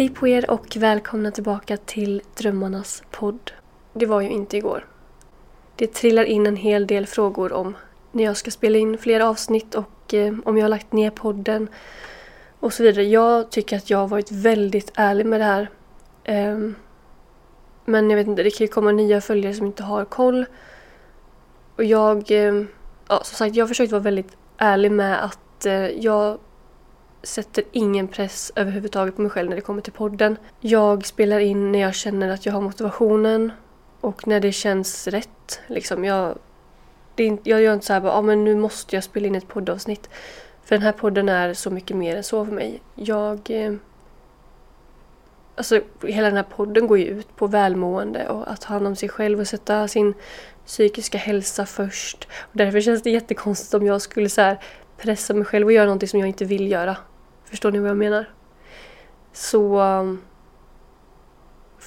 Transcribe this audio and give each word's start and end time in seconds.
Hej 0.00 0.08
på 0.08 0.28
er 0.28 0.50
och 0.50 0.76
välkomna 0.76 1.30
tillbaka 1.30 1.76
till 1.76 2.22
Drömmarnas 2.36 3.02
podd. 3.10 3.52
Det 3.92 4.06
var 4.06 4.20
ju 4.20 4.28
inte 4.28 4.56
igår. 4.56 4.86
Det 5.76 5.94
trillar 5.94 6.24
in 6.24 6.46
en 6.46 6.56
hel 6.56 6.86
del 6.86 7.06
frågor 7.06 7.52
om 7.52 7.76
när 8.12 8.24
jag 8.24 8.36
ska 8.36 8.50
spela 8.50 8.78
in 8.78 8.98
fler 8.98 9.20
avsnitt 9.20 9.74
och 9.74 10.14
eh, 10.14 10.34
om 10.44 10.56
jag 10.56 10.64
har 10.64 10.68
lagt 10.68 10.92
ner 10.92 11.10
podden 11.10 11.68
och 12.60 12.72
så 12.72 12.82
vidare. 12.82 13.04
Jag 13.04 13.50
tycker 13.50 13.76
att 13.76 13.90
jag 13.90 13.98
har 13.98 14.08
varit 14.08 14.32
väldigt 14.32 14.92
ärlig 14.94 15.26
med 15.26 15.40
det 15.40 15.44
här. 15.44 15.70
Ehm, 16.24 16.74
men 17.84 18.10
jag 18.10 18.16
vet 18.16 18.26
inte, 18.26 18.42
det 18.42 18.50
kan 18.50 18.64
ju 18.64 18.72
komma 18.72 18.92
nya 18.92 19.20
följare 19.20 19.54
som 19.54 19.66
inte 19.66 19.82
har 19.82 20.04
koll. 20.04 20.46
Och 21.76 21.84
jag, 21.84 22.30
eh, 22.30 22.64
ja 23.08 23.20
som 23.24 23.36
sagt, 23.36 23.56
jag 23.56 23.64
har 23.64 23.68
försökt 23.68 23.92
vara 23.92 24.02
väldigt 24.02 24.36
ärlig 24.56 24.92
med 24.92 25.24
att 25.24 25.66
eh, 25.66 25.86
jag 25.86 26.38
sätter 27.22 27.64
ingen 27.72 28.08
press 28.08 28.52
överhuvudtaget 28.56 29.16
på 29.16 29.22
mig 29.22 29.30
själv 29.30 29.48
när 29.48 29.56
det 29.56 29.62
kommer 29.62 29.82
till 29.82 29.92
podden. 29.92 30.36
Jag 30.60 31.06
spelar 31.06 31.38
in 31.38 31.72
när 31.72 31.78
jag 31.78 31.94
känner 31.94 32.28
att 32.28 32.46
jag 32.46 32.52
har 32.52 32.60
motivationen 32.60 33.52
och 34.00 34.26
när 34.26 34.40
det 34.40 34.52
känns 34.52 35.06
rätt. 35.08 35.60
Liksom 35.66 36.04
jag, 36.04 36.38
det 37.14 37.38
jag 37.42 37.62
gör 37.62 37.74
inte 37.74 37.86
så 37.86 37.92
här 37.92 38.00
bara, 38.00 38.12
ah, 38.12 38.22
men 38.22 38.44
nu 38.44 38.56
måste 38.56 38.96
jag 38.96 39.04
spela 39.04 39.26
in 39.26 39.34
ett 39.34 39.48
poddavsnitt. 39.48 40.08
För 40.64 40.74
den 40.74 40.82
här 40.82 40.92
podden 40.92 41.28
är 41.28 41.54
så 41.54 41.70
mycket 41.70 41.96
mer 41.96 42.16
än 42.16 42.24
så 42.24 42.44
för 42.44 42.52
mig. 42.52 42.82
Jag... 42.94 43.50
Eh, 43.50 43.72
alltså 45.56 45.80
hela 46.02 46.26
den 46.26 46.36
här 46.36 46.46
podden 46.56 46.86
går 46.86 46.98
ju 46.98 47.04
ut 47.04 47.36
på 47.36 47.46
välmående 47.46 48.28
och 48.28 48.50
att 48.50 48.60
ta 48.60 48.72
hand 48.72 48.86
om 48.86 48.96
sig 48.96 49.08
själv 49.08 49.40
och 49.40 49.46
sätta 49.46 49.88
sin 49.88 50.14
psykiska 50.66 51.18
hälsa 51.18 51.66
först. 51.66 52.28
Och 52.40 52.56
därför 52.56 52.80
känns 52.80 53.02
det 53.02 53.10
jättekonstigt 53.10 53.74
om 53.74 53.86
jag 53.86 54.02
skulle 54.02 54.28
så 54.28 54.56
pressa 54.96 55.34
mig 55.34 55.44
själv 55.44 55.66
och 55.66 55.72
göra 55.72 55.84
någonting 55.84 56.08
som 56.08 56.20
jag 56.20 56.28
inte 56.28 56.44
vill 56.44 56.70
göra. 56.70 56.96
Förstår 57.50 57.72
ni 57.72 57.78
vad 57.78 57.90
jag 57.90 57.96
menar? 57.96 58.30
Så... 59.32 59.80
Um, 59.80 60.22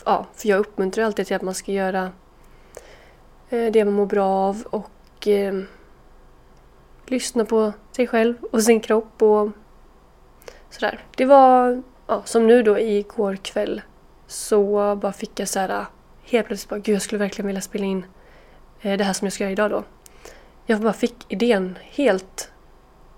ja, 0.05 0.27
för 0.33 0.49
jag 0.49 0.59
uppmuntrar 0.59 1.05
alltid 1.05 1.27
till 1.27 1.35
att 1.35 1.41
man 1.41 1.53
ska 1.53 1.71
göra 1.71 2.11
eh, 3.49 3.71
det 3.71 3.85
man 3.85 3.93
mår 3.93 4.05
bra 4.05 4.29
av 4.29 4.63
och 4.69 5.27
eh, 5.27 5.61
lyssna 7.05 7.45
på 7.45 7.73
sig 7.91 8.07
själv 8.07 8.35
och 8.51 8.63
sin 8.63 8.79
kropp 8.79 9.21
och 9.21 9.49
sådär. 10.69 11.05
Det 11.17 11.25
var, 11.25 11.83
ja, 12.07 12.21
som 12.25 12.47
nu 12.47 12.63
då 12.63 12.79
igår 12.79 13.35
kväll 13.35 13.81
så 14.27 14.95
bara 14.95 15.13
fick 15.13 15.39
jag 15.39 15.47
så 15.47 15.59
här 15.59 15.85
helt 16.23 16.47
plötsligt 16.47 16.69
bara, 16.69 16.79
gud 16.79 16.95
jag 16.95 17.01
skulle 17.01 17.19
verkligen 17.19 17.47
vilja 17.47 17.61
spela 17.61 17.85
in 17.85 18.05
eh, 18.81 18.97
det 18.97 19.03
här 19.03 19.13
som 19.13 19.25
jag 19.25 19.33
ska 19.33 19.43
göra 19.43 19.51
idag 19.51 19.71
då. 19.71 19.83
Jag 20.65 20.81
bara 20.81 20.93
fick 20.93 21.25
idén 21.27 21.77
helt 21.81 22.51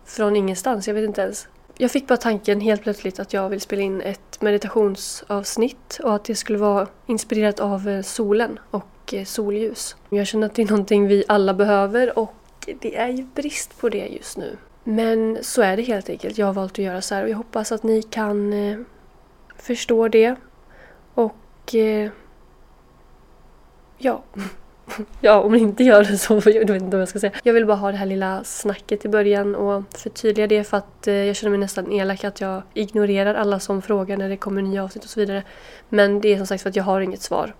från 0.06 0.36
ingenstans, 0.36 0.88
jag 0.88 0.96
vet 0.96 1.04
inte 1.04 1.22
ens 1.22 1.48
jag 1.78 1.92
fick 1.92 2.08
bara 2.08 2.18
tanken 2.18 2.62
helt 2.62 2.82
plötsligt 2.82 3.20
att 3.20 3.34
jag 3.34 3.50
vill 3.50 3.62
spela 3.62 3.82
in 3.82 4.02
ett 4.02 4.42
meditationsavsnitt 4.42 6.00
och 6.04 6.16
att 6.16 6.26
det 6.26 6.36
skulle 6.36 6.58
vara 6.58 6.88
inspirerat 7.06 7.60
av 7.60 7.90
eh, 7.90 8.02
solen 8.02 8.60
och 8.72 9.14
eh, 9.14 9.26
solljus. 9.26 9.96
Jag 10.10 10.28
känner 10.28 10.48
att 10.48 10.56
det 10.56 10.62
är 10.62 10.70
någonting 10.70 11.08
vi 11.08 11.24
alla 11.28 11.54
behöver 11.54 12.20
och 12.20 12.36
det 12.82 12.96
är 12.96 13.08
ju 13.08 13.24
brist 13.24 13.82
på 13.82 13.90
det 13.90 14.08
just 14.08 14.38
nu. 14.38 14.58
Men 14.84 15.38
så 15.42 15.62
är 15.62 15.78
det 15.78 15.84
helt 15.84 16.10
enkelt. 16.10 16.38
Jag 16.38 16.46
har 16.46 16.54
valt 16.54 16.72
att 16.72 16.78
göra 16.78 17.02
så 17.02 17.16
här 17.16 17.24
och 17.24 17.30
jag 17.30 17.38
hoppas 17.38 17.72
att 17.72 17.84
ni 17.84 18.02
kan 18.02 18.54
eh, 18.54 18.80
förstå 19.58 20.08
det. 20.08 20.36
Och 21.14 21.76
ja, 23.98 24.24
ja, 25.22 25.42
om 25.42 25.52
ni 25.52 25.60
inte 25.60 25.84
gör 25.84 26.04
det 26.04 26.18
så 26.18 26.34
jag 26.46 26.68
vet 26.68 26.82
inte 26.82 26.98
vad 26.98 27.02
jag 27.02 27.10
ska 27.10 27.20
säga. 27.20 27.34
Jag 27.44 27.54
vill 27.54 27.66
bara 27.66 27.78
ha 27.78 27.92
det 27.92 27.98
här 27.98 28.06
lilla 28.06 28.44
snacket 28.44 29.06
i 29.06 29.10
början 29.10 29.56
och 29.56 29.84
förtydliga 29.98 30.48
det 30.48 30.64
för 30.64 30.78
att 30.78 31.08
eh, 31.08 31.14
jag 31.14 31.36
känner 31.36 31.52
mig 31.52 31.60
nästan 31.60 31.92
elak 31.92 32.24
att 32.24 32.42
jag 32.42 32.62
ignorerar 32.74 33.36
alla 33.36 33.60
som 33.60 33.82
frågar 33.82 34.18
när 34.18 34.30
det 34.30 34.38
kommer 34.38 34.62
nya 34.62 34.84
avsnitt 34.84 35.04
och 35.04 35.10
så 35.10 35.20
vidare. 35.20 35.44
Men 35.90 36.22
det 36.22 36.34
är 36.34 36.38
som 36.38 36.48
sagt 36.48 36.64
för 36.64 36.70
att 36.70 36.76
jag 36.76 36.84
har 36.84 37.02
inget 37.02 37.22
svar. 37.22 37.54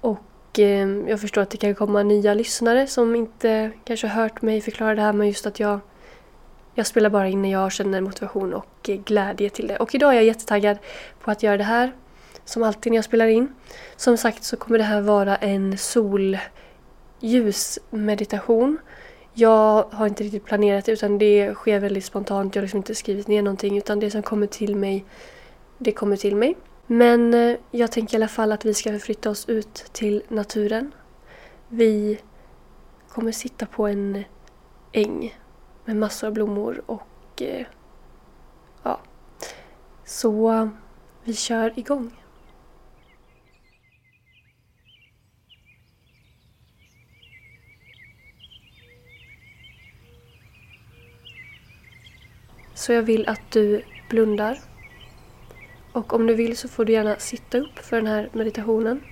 Och 0.00 0.58
eh, 0.58 0.88
jag 1.08 1.20
förstår 1.20 1.42
att 1.42 1.50
det 1.50 1.56
kan 1.56 1.74
komma 1.74 2.02
nya 2.02 2.34
lyssnare 2.34 2.86
som 2.86 3.16
inte 3.16 3.70
kanske 3.84 4.06
har 4.06 4.22
hört 4.22 4.42
mig 4.42 4.60
förklara 4.60 4.94
det 4.94 5.02
här 5.02 5.12
men 5.12 5.26
just 5.26 5.46
att 5.46 5.60
jag 5.60 5.80
jag 6.74 6.86
spelar 6.86 7.10
bara 7.10 7.28
in 7.28 7.42
när 7.42 7.52
jag 7.52 7.72
känner 7.72 8.00
motivation 8.00 8.54
och 8.54 8.88
eh, 8.88 8.96
glädje 8.96 9.50
till 9.50 9.66
det. 9.66 9.76
Och 9.76 9.94
idag 9.94 10.10
är 10.10 10.14
jag 10.14 10.24
jättetaggad 10.24 10.78
på 11.20 11.30
att 11.30 11.42
göra 11.42 11.56
det 11.56 11.64
här 11.64 11.92
som 12.44 12.62
alltid 12.62 12.92
när 12.92 12.96
jag 12.96 13.04
spelar 13.04 13.26
in. 13.26 13.54
Som 13.96 14.16
sagt 14.16 14.44
så 14.44 14.56
kommer 14.56 14.78
det 14.78 14.84
här 14.84 15.00
vara 15.00 15.36
en 15.36 15.78
solljusmeditation. 15.78 18.78
Jag 19.34 19.84
har 19.92 20.06
inte 20.06 20.24
riktigt 20.24 20.44
planerat 20.44 20.84
det 20.84 20.92
utan 20.92 21.18
det 21.18 21.54
sker 21.54 21.80
väldigt 21.80 22.04
spontant. 22.04 22.54
Jag 22.54 22.60
har 22.60 22.64
liksom 22.64 22.76
inte 22.76 22.94
skrivit 22.94 23.28
ner 23.28 23.42
någonting 23.42 23.78
utan 23.78 24.00
det 24.00 24.10
som 24.10 24.22
kommer 24.22 24.46
till 24.46 24.76
mig, 24.76 25.04
det 25.78 25.92
kommer 25.92 26.16
till 26.16 26.36
mig. 26.36 26.56
Men 26.86 27.34
eh, 27.34 27.56
jag 27.70 27.92
tänker 27.92 28.14
i 28.14 28.16
alla 28.16 28.28
fall 28.28 28.52
att 28.52 28.64
vi 28.64 28.74
ska 28.74 28.90
förflytta 28.90 29.30
oss 29.30 29.48
ut 29.48 29.74
till 29.92 30.22
naturen. 30.28 30.92
Vi 31.68 32.18
kommer 33.08 33.32
sitta 33.32 33.66
på 33.66 33.86
en 33.86 34.24
äng 34.92 35.38
med 35.84 35.96
massor 35.96 36.26
av 36.26 36.32
blommor 36.32 36.82
och 36.86 37.42
eh, 37.42 37.66
ja. 38.82 39.00
Så 40.04 40.70
vi 41.24 41.34
kör 41.34 41.78
igång. 41.78 42.22
Så 52.80 52.92
jag 52.92 53.02
vill 53.02 53.28
att 53.28 53.50
du 53.50 53.82
blundar. 54.08 54.58
Och 55.92 56.12
om 56.12 56.26
du 56.26 56.34
vill 56.34 56.56
så 56.56 56.68
får 56.68 56.84
du 56.84 56.92
gärna 56.92 57.16
sitta 57.16 57.58
upp 57.58 57.78
för 57.78 57.96
den 57.96 58.06
här 58.06 58.28
meditationen. 58.32 59.02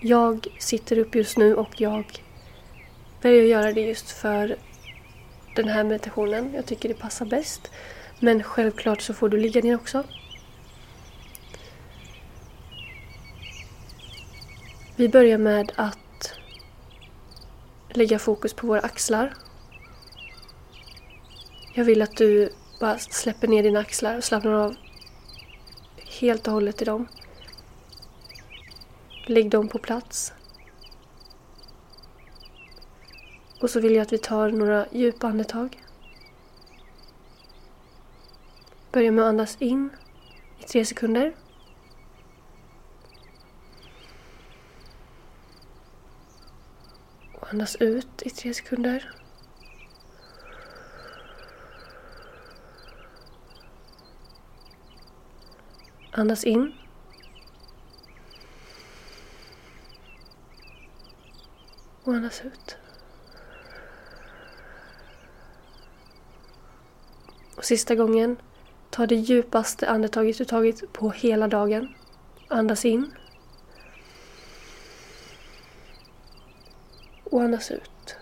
Jag 0.00 0.46
sitter 0.58 0.98
upp 0.98 1.14
just 1.14 1.38
nu 1.38 1.54
och 1.54 1.80
jag 1.80 2.04
väljer 3.22 3.42
att 3.42 3.48
göra 3.48 3.72
det 3.72 3.80
just 3.80 4.10
för 4.10 4.56
den 5.56 5.68
här 5.68 5.84
meditationen. 5.84 6.54
Jag 6.54 6.66
tycker 6.66 6.88
det 6.88 6.94
passar 6.94 7.26
bäst. 7.26 7.70
Men 8.20 8.42
självklart 8.42 9.00
så 9.00 9.14
får 9.14 9.28
du 9.28 9.36
ligga 9.36 9.60
ner 9.60 9.74
också. 9.74 10.04
Vi 14.96 15.08
börjar 15.08 15.38
med 15.38 15.72
att 15.74 16.38
lägga 17.88 18.18
fokus 18.18 18.54
på 18.54 18.66
våra 18.66 18.80
axlar. 18.80 19.34
Jag 21.74 21.84
vill 21.84 22.02
att 22.02 22.16
du 22.16 22.52
bara 22.78 22.98
släpper 22.98 23.48
ner 23.48 23.62
dina 23.62 23.80
axlar 23.80 24.16
och 24.16 24.24
slappnar 24.24 24.52
av 24.52 24.76
helt 26.20 26.46
och 26.46 26.52
hållet 26.52 26.82
i 26.82 26.84
dem. 26.84 27.08
Lägg 29.26 29.50
dem 29.50 29.68
på 29.68 29.78
plats. 29.78 30.32
Och 33.60 33.70
så 33.70 33.80
vill 33.80 33.94
jag 33.94 34.02
att 34.02 34.12
vi 34.12 34.18
tar 34.18 34.50
några 34.50 34.86
djupa 34.92 35.26
andetag. 35.26 35.82
Börja 38.92 39.12
med 39.12 39.24
att 39.24 39.28
andas 39.28 39.56
in 39.62 39.90
i 40.58 40.62
tre 40.62 40.84
sekunder. 40.84 41.34
Och 47.34 47.50
andas 47.50 47.76
ut 47.76 48.22
i 48.22 48.30
tre 48.30 48.54
sekunder. 48.54 49.12
Andas 56.12 56.44
in. 56.44 56.72
Och 62.04 62.14
andas 62.14 62.44
ut. 62.44 62.76
Och 67.56 67.64
sista 67.64 67.94
gången, 67.94 68.36
ta 68.90 69.06
det 69.06 69.14
djupaste 69.14 69.88
andetaget 69.88 70.38
du 70.38 70.44
tagit 70.44 70.92
på 70.92 71.10
hela 71.10 71.48
dagen. 71.48 71.94
Andas 72.48 72.84
in. 72.84 73.14
Och 77.24 77.42
andas 77.42 77.70
ut. 77.70 78.16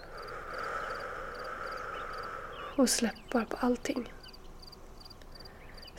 Och 2.77 2.91
släpp 2.91 3.31
bara 3.33 3.45
på 3.45 3.57
allting. 3.57 4.13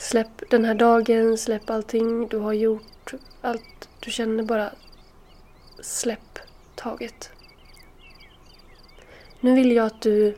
Släpp 0.08 0.50
den 0.50 0.66
här 0.66 0.76
dagen, 0.76 1.38
släpp 1.38 1.70
allting 1.70 2.28
du 2.28 2.38
har 2.38 2.54
gjort, 2.54 3.14
allt 3.42 3.90
du 4.00 4.12
känner 4.12 4.44
bara. 4.44 4.72
Släpp 5.80 6.40
taget. 6.76 7.32
Nu 9.40 9.56
vill 9.56 9.72
jag 9.72 9.86
att 9.86 10.02
du 10.02 10.38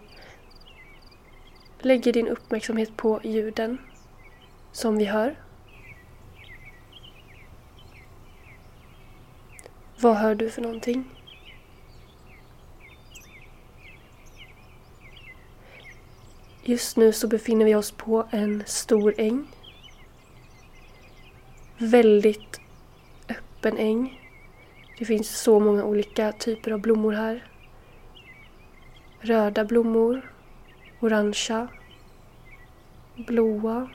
lägger 1.79 2.13
din 2.13 2.27
uppmärksamhet 2.27 2.97
på 2.97 3.19
ljuden 3.23 3.77
som 4.71 4.97
vi 4.97 5.05
hör. 5.05 5.35
Vad 9.99 10.15
hör 10.15 10.35
du 10.35 10.49
för 10.49 10.61
någonting? 10.61 11.03
Just 16.63 16.97
nu 16.97 17.13
så 17.13 17.27
befinner 17.27 17.65
vi 17.65 17.75
oss 17.75 17.91
på 17.91 18.27
en 18.31 18.63
stor 18.65 19.13
äng. 19.17 19.47
Väldigt 21.81 22.61
öppen 23.29 23.77
äng. 23.77 24.29
Det 24.97 25.05
finns 25.05 25.41
så 25.41 25.59
många 25.59 25.83
olika 25.83 26.31
typer 26.31 26.71
av 26.71 26.79
blommor 26.79 27.13
här. 27.13 27.43
Röda 29.21 29.65
blommor, 29.65 30.33
orangea, 30.99 31.67
blåa, 33.15 33.89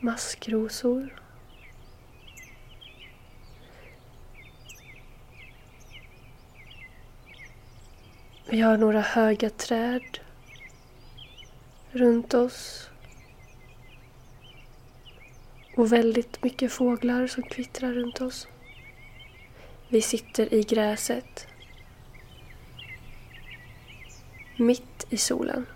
maskrosor. 0.00 1.22
Vi 8.48 8.60
har 8.60 8.76
några 8.76 9.00
höga 9.00 9.50
träd 9.50 10.18
runt 11.92 12.34
oss. 12.34 12.90
Och 15.76 15.92
väldigt 15.92 16.42
mycket 16.42 16.72
fåglar 16.72 17.26
som 17.26 17.42
kvittrar 17.42 17.92
runt 17.92 18.20
oss. 18.20 18.48
Vi 19.88 20.02
sitter 20.02 20.54
i 20.54 20.62
gräset. 20.62 21.46
Mitt 24.56 25.06
i 25.10 25.16
solen. 25.16 25.66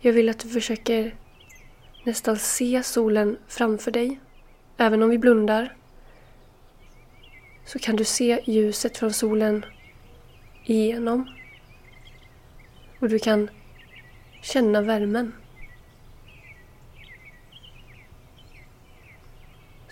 Jag 0.00 0.12
vill 0.12 0.28
att 0.28 0.38
du 0.38 0.48
försöker 0.48 1.14
nästan 2.04 2.36
se 2.36 2.82
solen 2.82 3.38
framför 3.48 3.90
dig. 3.90 4.20
Även 4.76 5.02
om 5.02 5.10
vi 5.10 5.18
blundar 5.18 5.74
så 7.64 7.78
kan 7.78 7.96
du 7.96 8.04
se 8.04 8.40
ljuset 8.44 8.98
från 8.98 9.12
solen 9.12 9.64
igenom. 10.64 11.30
Och 13.00 13.08
du 13.08 13.18
kan 13.18 13.50
känna 14.42 14.80
värmen. 14.80 15.32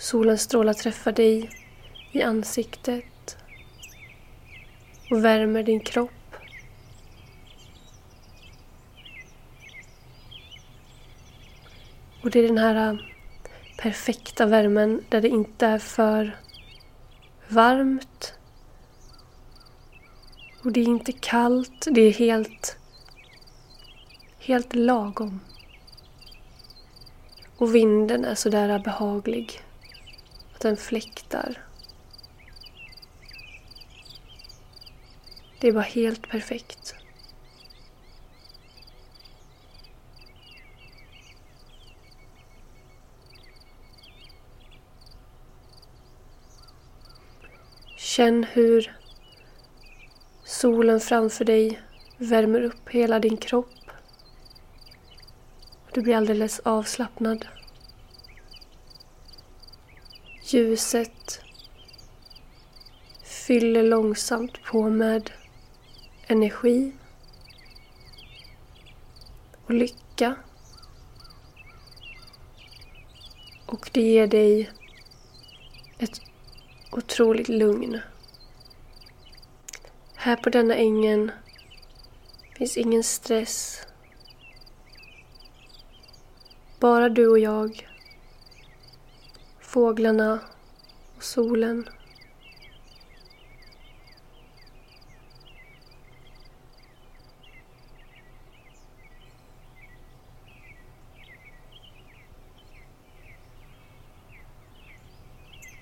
Solens 0.04 0.42
strålar 0.42 0.72
träffar 0.72 1.12
dig 1.12 1.50
i 2.12 2.22
ansiktet 2.22 3.36
och 5.10 5.24
värmer 5.24 5.62
din 5.62 5.80
kropp. 5.80 6.10
Och 12.22 12.30
det 12.30 12.38
är 12.38 12.42
den 12.42 12.58
här 12.58 12.92
äh, 12.92 12.98
perfekta 13.78 14.46
värmen 14.46 15.04
där 15.08 15.20
det 15.20 15.28
inte 15.28 15.66
är 15.66 15.78
för 15.78 16.36
varmt 17.48 18.34
och 20.64 20.72
det 20.72 20.80
är 20.80 20.84
inte 20.84 21.12
kallt, 21.12 21.86
det 21.90 22.00
är 22.00 22.12
helt 22.12 22.78
helt 24.38 24.74
lagom. 24.74 25.40
Och 27.56 27.74
vinden 27.74 28.24
är 28.24 28.34
sådär 28.34 28.78
behaglig. 28.78 29.63
Att 30.54 30.60
den 30.60 30.76
fläktar. 30.76 31.58
Det 35.60 35.68
är 35.68 35.72
bara 35.72 35.82
helt 35.82 36.28
perfekt. 36.28 36.94
Känn 47.96 48.44
hur 48.44 48.96
solen 50.44 51.00
framför 51.00 51.44
dig 51.44 51.80
värmer 52.18 52.60
upp 52.60 52.88
hela 52.88 53.18
din 53.18 53.36
kropp. 53.36 53.90
Du 55.92 56.02
blir 56.02 56.16
alldeles 56.16 56.60
avslappnad. 56.60 57.46
Ljuset 60.54 61.40
fyller 63.24 63.82
långsamt 63.82 64.62
på 64.62 64.90
med 64.90 65.30
energi 66.26 66.92
och 69.64 69.70
lycka. 69.70 70.34
Och 73.66 73.90
det 73.92 74.00
ger 74.00 74.26
dig 74.26 74.70
ett 75.98 76.20
otroligt 76.92 77.48
lugn. 77.48 78.00
Här 80.14 80.36
på 80.36 80.50
denna 80.50 80.74
ängen 80.74 81.30
finns 82.56 82.76
ingen 82.76 83.02
stress 83.02 83.86
bara 86.80 87.08
du 87.08 87.28
och 87.28 87.38
jag. 87.38 87.88
Fåglarna 89.74 90.40
och 91.16 91.22
solen. 91.22 91.88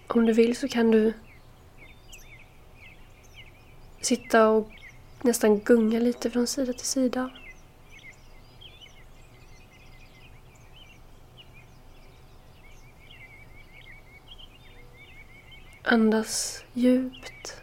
Om 0.07 0.27
du 0.27 0.33
vill 0.33 0.57
så 0.57 0.69
kan 0.69 0.91
du 0.91 1.13
sitta 4.01 4.49
och 4.49 4.71
nästan 5.23 5.59
gunga 5.59 5.99
lite 5.99 6.31
från 6.31 6.47
sida 6.47 6.73
till 6.73 6.87
sida. 6.87 7.31
Andas 15.93 16.65
djupt. 16.73 17.63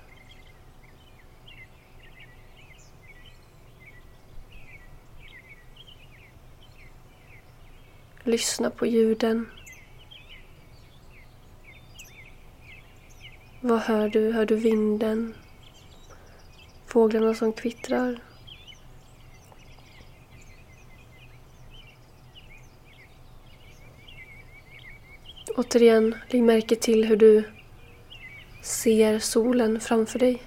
Lyssna 8.24 8.70
på 8.70 8.86
ljuden. 8.86 9.50
Vad 13.62 13.80
hör 13.80 14.10
du? 14.10 14.32
Hör 14.32 14.46
du 14.46 14.56
vinden? 14.56 15.36
Fåglarna 16.86 17.34
som 17.34 17.54
kvittrar? 17.54 18.20
Återigen, 25.58 26.16
lägg 26.28 26.44
märke 26.44 26.76
till 26.76 27.06
hur 27.06 27.16
du 27.16 27.59
ser 28.62 29.20
solen 29.20 29.80
framför 29.80 30.20
dig. 30.20 30.42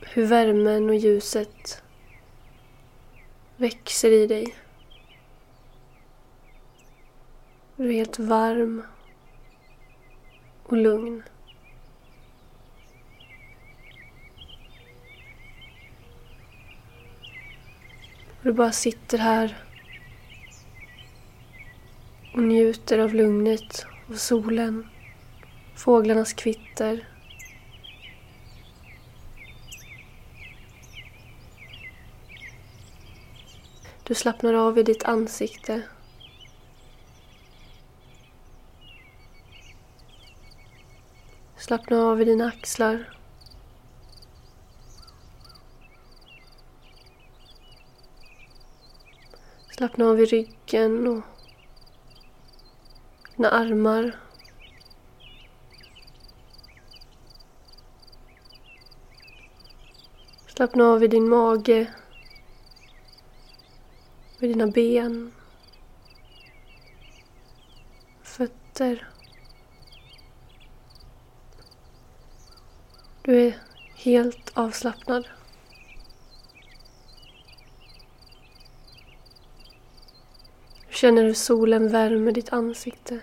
Hur 0.00 0.26
värmen 0.26 0.88
och 0.88 0.96
ljuset 0.96 1.82
växer 3.56 4.10
i 4.10 4.26
dig. 4.26 4.54
Du 7.76 7.88
är 7.88 7.92
helt 7.92 8.18
varm 8.18 8.82
och 10.62 10.76
lugn. 10.76 11.22
du 18.48 18.52
bara 18.52 18.72
sitter 18.72 19.18
här 19.18 19.56
och 22.34 22.42
njuter 22.42 22.98
av 22.98 23.14
lugnet 23.14 23.86
av 24.10 24.14
solen, 24.14 24.88
fåglarnas 25.74 26.32
kvitter. 26.32 27.08
Du 34.02 34.14
slappnar 34.14 34.54
av 34.54 34.78
i 34.78 34.82
ditt 34.82 35.04
ansikte. 35.04 35.82
Slappna 41.56 42.02
av 42.02 42.22
i 42.22 42.24
dina 42.24 42.46
axlar. 42.46 43.14
Slappna 49.70 50.04
av 50.04 50.20
i 50.20 50.24
ryggen 50.24 51.06
och 51.06 51.37
dina 53.38 53.50
armar. 53.50 54.16
Slappna 60.46 60.84
av 60.84 61.04
i 61.04 61.08
din 61.08 61.28
mage. 61.28 61.94
Vid 64.38 64.50
dina 64.50 64.66
ben. 64.66 65.32
Fötter. 68.22 69.08
Du 73.22 73.46
är 73.46 73.58
helt 73.94 74.50
avslappnad. 74.54 75.28
Känner 81.00 81.22
hur 81.22 81.34
solen 81.34 81.88
värmer 81.88 82.32
ditt 82.32 82.52
ansikte. 82.52 83.20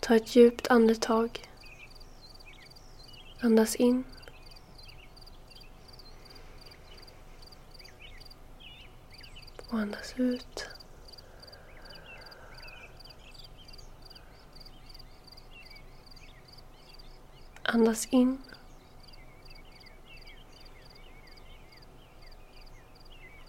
Ta 0.00 0.16
ett 0.16 0.36
djupt 0.36 0.66
andetag. 0.66 1.48
Andas 3.40 3.76
in. 3.76 4.04
Och 9.68 9.78
andas 9.78 10.14
ut. 10.16 10.63
Andas 17.74 18.06
in. 18.10 18.38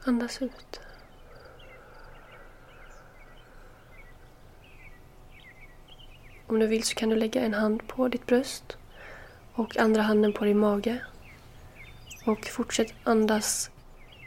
Andas 0.05 0.41
ut. 0.41 0.79
Om 6.47 6.59
du 6.59 6.67
vill 6.67 6.83
så 6.83 6.95
kan 6.95 7.09
du 7.09 7.15
lägga 7.15 7.41
en 7.41 7.53
hand 7.53 7.87
på 7.87 8.07
ditt 8.07 8.25
bröst 8.25 8.77
och 9.53 9.77
andra 9.77 10.01
handen 10.01 10.33
på 10.33 10.45
din 10.45 10.59
mage. 10.59 11.05
Och 12.25 12.45
fortsätt 12.45 12.93
andas 13.03 13.69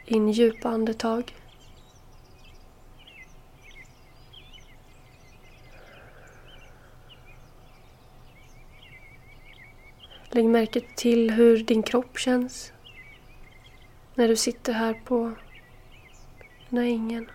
in 0.05 0.29
djupa 0.29 0.69
andetag. 0.69 1.35
Lägg 10.39 10.49
märke 10.49 10.81
till 10.95 11.31
hur 11.31 11.63
din 11.63 11.83
kropp 11.83 12.17
känns 12.17 12.73
när 14.15 14.27
du 14.27 14.35
sitter 14.35 14.73
här 14.73 14.93
på 14.93 15.31
den 16.69 16.79
här 16.79 16.85
ängen. 16.85 17.31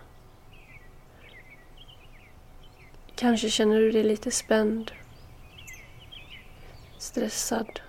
Kanske 3.15 3.49
känner 3.49 3.79
du 3.79 3.91
dig 3.91 4.03
lite 4.03 4.31
spänd, 4.31 4.91
stressad, 6.97 7.79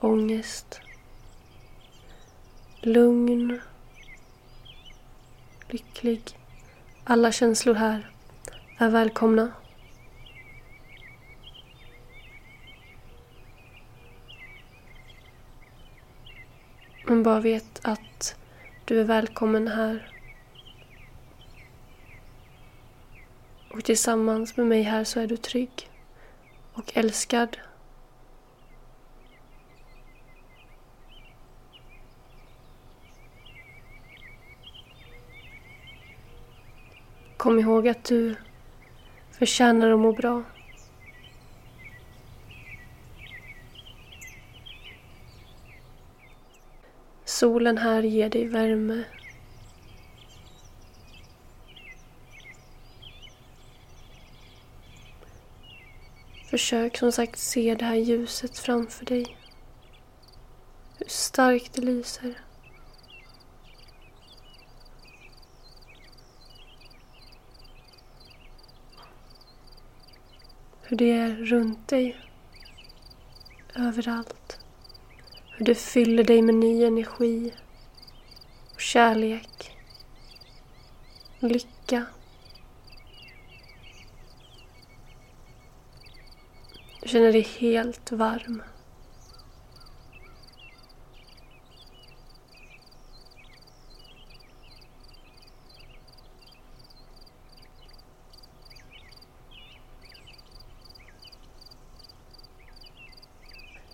ångest, 0.00 0.80
lugn, 2.80 3.60
lycklig. 5.68 6.22
Alla 7.04 7.32
känslor 7.32 7.74
här 7.74 8.10
är 8.78 8.90
välkomna. 8.90 9.52
Men 17.12 17.22
bara 17.22 17.40
vet 17.40 17.80
att 17.82 18.36
du 18.84 19.00
är 19.00 19.04
välkommen 19.04 19.68
här. 19.68 20.12
Och 23.70 23.84
tillsammans 23.84 24.56
med 24.56 24.66
mig 24.66 24.82
här 24.82 25.04
så 25.04 25.20
är 25.20 25.26
du 25.26 25.36
trygg 25.36 25.90
och 26.72 26.92
älskad. 26.94 27.56
Kom 37.36 37.58
ihåg 37.58 37.88
att 37.88 38.04
du 38.04 38.34
förtjänar 39.30 39.90
att 39.90 39.98
må 40.00 40.12
bra. 40.12 40.42
Solen 47.42 47.78
här 47.78 48.02
ger 48.02 48.28
dig 48.28 48.46
värme. 48.46 49.04
Försök 56.50 56.96
som 56.96 57.12
sagt 57.12 57.38
se 57.38 57.74
det 57.74 57.84
här 57.84 57.94
ljuset 57.94 58.58
framför 58.58 59.04
dig. 59.04 59.36
Hur 60.98 61.06
starkt 61.08 61.72
det 61.72 61.82
lyser. 61.82 62.34
Hur 70.82 70.96
det 70.96 71.12
är 71.12 71.34
runt 71.34 71.88
dig. 71.88 72.16
Överallt. 73.74 74.41
Hur 75.62 75.66
det 75.66 75.74
fyller 75.74 76.24
dig 76.24 76.42
med 76.42 76.54
ny 76.54 76.84
energi 76.84 77.52
och 78.74 78.80
kärlek, 78.80 79.78
lycka. 81.38 82.06
Du 87.02 87.08
känner 87.08 87.32
dig 87.32 87.42
helt 87.58 88.12
varm. 88.12 88.62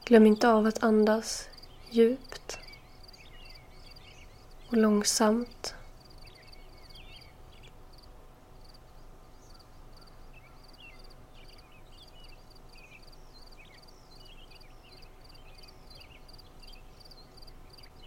Glöm 0.04 0.26
inte 0.26 0.48
av 0.48 0.66
att 0.66 0.82
andas 0.82 1.48
djupt 1.90 2.58
och 4.68 4.76
långsamt. 4.76 5.74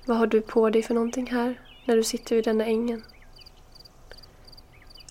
Vad 0.05 0.17
har 0.17 0.27
du 0.27 0.41
på 0.41 0.69
dig 0.69 0.83
för 0.83 0.93
någonting 0.93 1.31
här 1.31 1.61
när 1.85 1.95
du 1.95 2.03
sitter 2.03 2.35
vid 2.35 2.45
denna 2.45 2.65
ängen? 2.65 3.03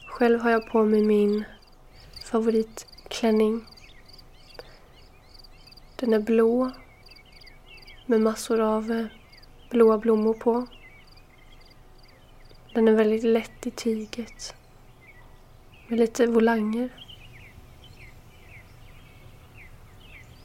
Själv 0.07 0.41
har 0.41 0.51
jag 0.51 0.67
på 0.67 0.85
mig 0.85 1.03
min 1.03 1.45
favoritklänning. 2.25 3.65
Den 5.97 6.13
är 6.13 6.19
blå 6.19 6.71
med 8.11 8.21
massor 8.21 8.61
av 8.61 8.93
eh, 8.93 9.07
blåa 9.71 9.99
blommor 9.99 10.35
på. 10.35 10.67
Den 12.75 12.89
är 12.89 12.93
väldigt 12.93 13.25
lätt 13.25 13.67
i 13.67 13.71
tyget. 13.71 14.55
Med 15.89 15.99
lite 15.99 16.27
volanger. 16.27 16.89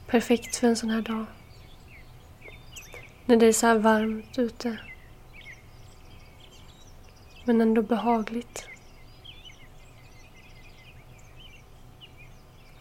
Perfekt 0.06 0.56
för 0.56 0.66
en 0.66 0.76
sån 0.76 0.90
här 0.90 1.00
dag. 1.00 1.24
När 3.24 3.36
det 3.36 3.46
är 3.46 3.52
så 3.52 3.66
här 3.66 3.78
varmt 3.78 4.38
ute. 4.38 4.78
Men 7.44 7.60
ändå 7.60 7.82
behagligt. 7.82 8.68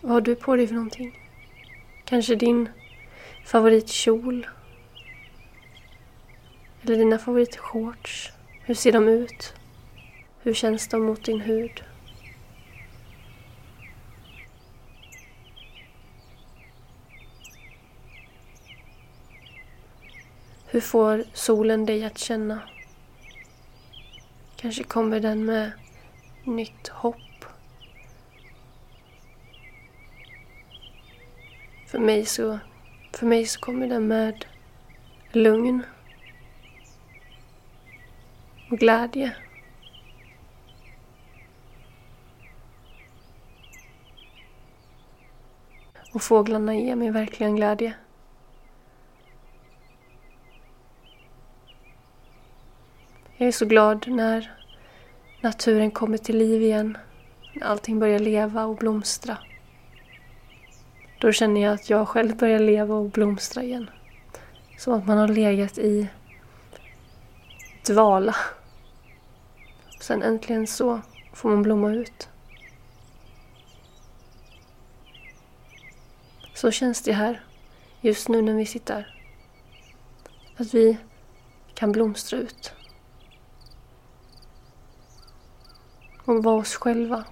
Vad 0.02 0.12
har 0.12 0.22
du 0.22 0.36
på 0.36 0.56
dig 0.56 0.68
för 0.68 0.76
någonting? 0.76 1.20
Kanske 2.04 2.36
din 2.36 2.70
favoritkjol? 3.46 4.48
Eller 6.86 6.98
dina 6.98 7.18
favoritshorts? 7.18 8.32
Hur 8.62 8.74
ser 8.76 8.92
de 8.92 9.08
ut? 9.08 9.54
Hur 10.42 10.54
känns 10.54 10.88
de 10.88 11.04
mot 11.04 11.26
din 11.26 11.42
hud? 11.42 11.84
Hur 20.66 20.82
får 20.82 21.24
solen 21.34 21.86
dig 21.86 22.06
att 22.06 22.18
känna? 22.18 22.62
Kanske 24.56 24.84
kommer 24.84 25.20
den 25.20 25.46
med 25.46 25.72
nytt 26.44 26.88
hopp. 26.88 27.46
För 31.88 32.00
mig 32.00 32.26
så, 32.26 32.60
för 33.14 33.26
mig 33.26 33.46
så 33.46 33.60
kommer 33.60 33.88
den 33.88 34.08
med 34.08 34.46
lugn 35.32 35.84
och 38.72 38.78
glädje. 38.78 39.36
Och 46.14 46.22
fåglarna 46.22 46.76
ger 46.76 46.96
mig 46.96 47.12
verkligen 47.12 47.56
glädje. 47.56 47.94
Jag 53.38 53.48
är 53.48 53.52
så 53.52 53.66
glad 53.66 54.08
när 54.08 54.52
naturen 55.42 55.92
kommer 55.92 56.18
till 56.18 56.38
liv 56.38 56.62
igen. 56.62 56.98
När 57.54 57.68
allting 57.68 58.00
börjar 58.00 58.20
leva 58.20 58.66
och 58.66 58.76
blomstra. 58.76 59.38
Då 61.20 61.32
känner 61.32 61.62
jag 61.62 61.74
att 61.74 61.90
jag 61.90 62.08
själv 62.08 62.38
börjar 62.38 62.60
leva 62.60 62.96
och 62.96 63.10
blomstra 63.10 63.64
igen. 63.64 63.90
Som 64.78 64.94
att 64.94 65.08
man 65.08 65.18
har 65.18 65.28
legat 65.28 65.78
i 65.78 66.08
dvala. 67.86 68.36
Sen 70.00 70.24
äntligen 70.24 70.68
så 70.68 71.02
får 71.34 71.50
man 71.50 71.64
blomma 71.64 71.92
ut. 71.92 72.30
Så 76.54 76.72
känns 76.72 77.02
det 77.02 77.14
här, 77.14 77.44
just 78.02 78.30
nu 78.30 78.42
när 78.42 78.54
vi 78.54 78.66
sitter. 78.66 79.22
Att 80.58 80.74
vi 80.74 80.98
kan 81.74 81.92
blomstra 81.92 82.40
ut. 82.40 82.74
Och 86.26 86.44
vara 86.44 86.56
oss 86.56 86.76
själva. 86.76 87.24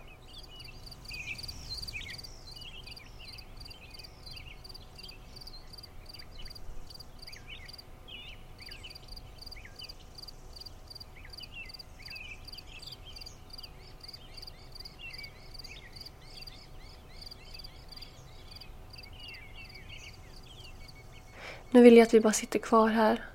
Vill 21.84 21.98
jag 21.98 22.06
att 22.06 22.14
vi 22.14 22.20
bara 22.20 22.34
sitter 22.34 22.60
kvar 22.60 22.90
här 22.90 23.26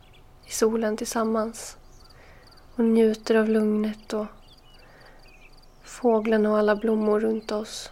i 0.47 0.51
solen 0.51 0.97
tillsammans 0.97 1.77
och 2.75 2.85
njuter 2.85 3.35
av 3.35 3.49
lugnet 3.49 4.13
och 4.13 4.27
fåglarna 5.83 6.51
och 6.51 6.59
alla 6.59 6.77
blommor 6.77 7.21
runt 7.21 7.53
oss. 7.53 7.91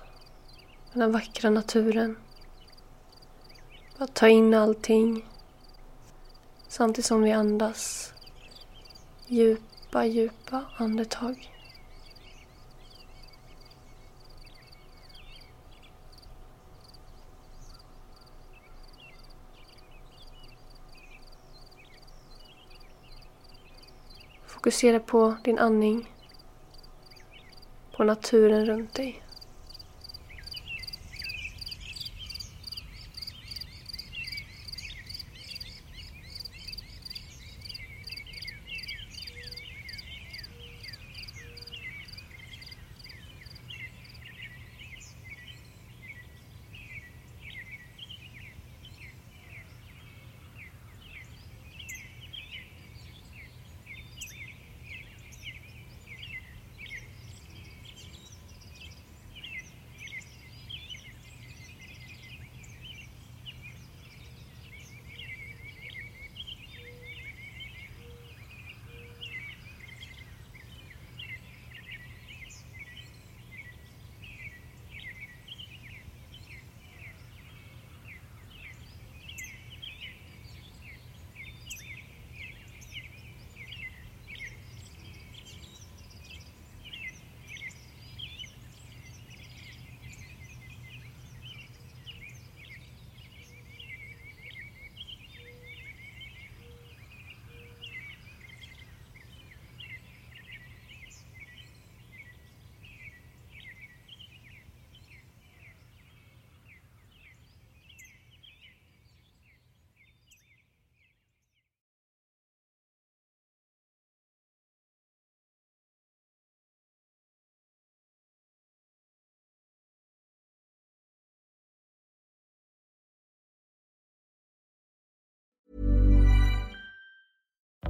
Den 0.93 1.13
vackra 1.13 1.51
naturen. 1.51 2.17
Bara 3.99 4.07
ta 4.07 4.29
in 4.29 4.55
allting 4.55 5.29
samtidigt 6.69 7.07
som 7.07 7.23
vi 7.23 7.33
andas 7.33 8.13
djupa, 9.27 10.07
djupa 10.07 10.65
andetag. 10.77 11.56
Fokusera 24.67 25.01
på 25.01 25.35
din 25.45 25.59
andning. 25.59 26.11
På 27.97 28.05
naturen 28.05 28.67
runt 28.67 28.95
dig. 28.95 29.26